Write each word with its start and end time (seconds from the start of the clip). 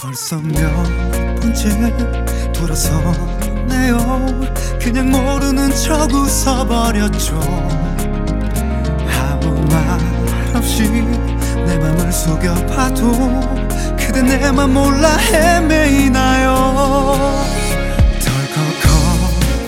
벌써 0.00 0.36
몇 0.36 0.84
번째 1.40 1.92
돌아서네요. 2.52 3.98
그냥 4.80 5.10
모르는 5.10 5.74
척 5.74 6.12
웃어버렸죠. 6.12 7.38
아무 9.20 9.60
말 9.66 9.98
없이 10.56 10.82
내 11.66 11.76
맘을 11.78 12.12
속여봐도 12.12 13.12
그대 13.98 14.22
내 14.22 14.50
맘 14.52 14.72
몰라 14.72 15.16
헤매이나요? 15.16 16.54
덜컥 18.20 18.56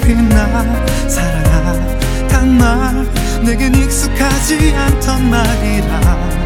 겁이 0.01 0.15
나 0.29 0.87
사랑하단 1.09 2.57
말 2.57 3.07
내겐 3.45 3.75
익숙하지 3.75 4.75
않던 4.75 5.29
말이라 5.31 6.40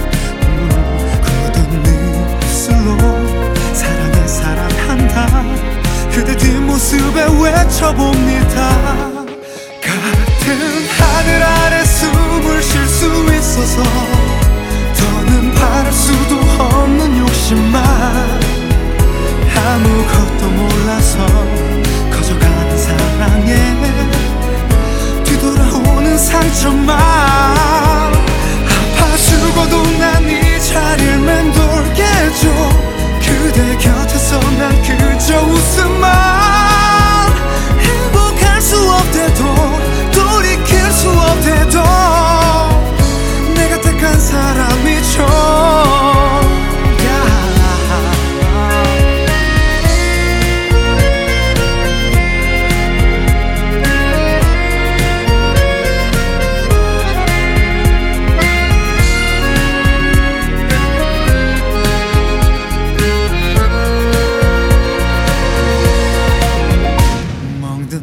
뒷모습에 7.14 7.26
외쳐봅니다 7.40 9.13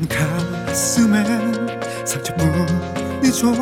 멍든 0.01 0.07
가슴에 0.07 1.23
상처뿐이죠 2.05 3.53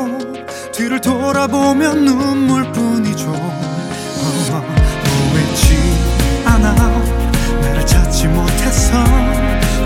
뒤를 0.71 1.01
돌아보면 1.01 2.05
눈물뿐이죠. 2.05 3.29
어, 3.29 4.63
보이지 5.03 5.77
않아. 6.45 6.73
나를 7.61 7.85
찾지 7.85 8.27
못해서 8.27 9.03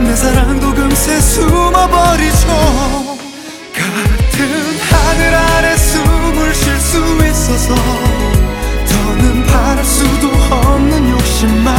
내 0.02 0.16
사랑도 0.16 0.74
금세 0.74 1.20
숨어버리죠. 1.20 2.48
같은 3.74 4.80
하늘 4.92 5.36
아래 5.36 5.76
숨을 5.76 6.54
쉴 6.54 6.80
수 6.80 6.98
있어서 7.26 7.74
더는 7.76 9.46
바랄 9.48 9.84
수도 9.84 10.28
없는 10.30 11.10
욕심만 11.10 11.74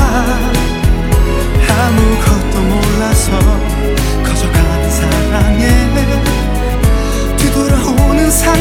아무것도 1.69 2.61
몰라서 2.61 3.74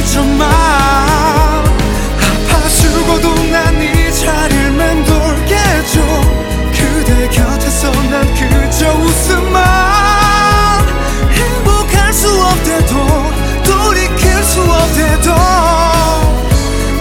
상처만 0.04 0.50
아파 2.20 2.68
죽어도 2.68 3.34
난 3.50 3.82
이 3.82 4.14
자리를 4.14 4.72
맴돌게 4.72 5.56
해줘. 5.56 6.02
그대 6.72 7.28
곁에서 7.30 7.92
난 8.10 8.26
그저 8.36 8.94
웃음만 8.94 9.62
행복할 11.32 12.14
수 12.14 12.30
없대도 12.30 12.94
돌이킬 13.64 14.44
수 14.44 14.62
없대도. 14.62 15.34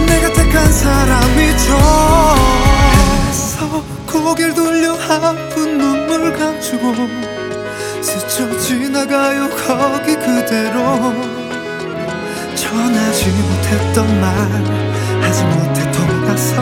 내가 0.07 0.33
택한 0.33 0.71
사람이죠 0.71 1.77
해서 3.27 3.83
고개를 4.11 4.53
돌려 4.53 4.93
아픈 4.93 5.77
눈물 5.77 6.33
감추고 6.37 6.93
스쳐 8.01 8.57
지나가요. 8.59 9.49
거기 9.49 10.15
그대로 10.15 10.72
했던 13.73 14.21
말 14.21 14.29
하지 15.21 15.43
못해 15.45 15.91
돌아서 15.91 16.61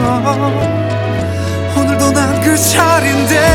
오늘도 1.76 2.10
난 2.12 2.42
그 2.42 2.56
자리인데 2.56 3.51